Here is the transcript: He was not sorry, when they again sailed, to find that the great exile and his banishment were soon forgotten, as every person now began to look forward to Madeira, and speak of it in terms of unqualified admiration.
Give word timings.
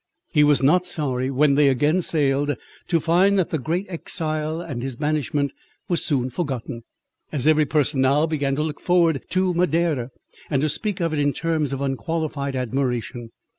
He 0.33 0.43
was 0.43 0.63
not 0.63 0.87
sorry, 0.87 1.29
when 1.29 1.53
they 1.53 1.67
again 1.67 2.01
sailed, 2.01 2.55
to 2.87 2.99
find 2.99 3.37
that 3.37 3.51
the 3.51 3.59
great 3.59 3.85
exile 3.87 4.59
and 4.59 4.81
his 4.81 4.95
banishment 4.95 5.51
were 5.87 5.95
soon 5.97 6.31
forgotten, 6.31 6.81
as 7.31 7.45
every 7.45 7.67
person 7.67 8.01
now 8.01 8.25
began 8.25 8.55
to 8.55 8.63
look 8.63 8.79
forward 8.81 9.23
to 9.29 9.53
Madeira, 9.53 10.09
and 10.49 10.71
speak 10.71 11.01
of 11.01 11.13
it 11.13 11.19
in 11.19 11.33
terms 11.33 11.71
of 11.71 11.81
unqualified 11.81 12.55
admiration. 12.55 13.29